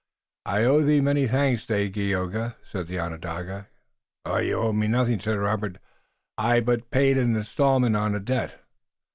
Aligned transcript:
"I 0.47 0.63
owe 0.63 0.81
thee 0.81 0.99
many 0.99 1.27
thanks, 1.27 1.63
Dagaeoga," 1.67 2.55
said 2.71 2.87
the 2.87 2.97
Onondaga. 2.99 3.67
"You 4.25 4.53
owe 4.57 4.73
me 4.73 4.87
nothing," 4.87 5.19
said 5.19 5.35
Robert. 5.37 5.77
"I 6.39 6.59
but 6.59 6.89
paid 6.89 7.19
an 7.19 7.35
installment 7.35 7.95
on 7.95 8.15
a 8.15 8.19
debt." 8.19 8.57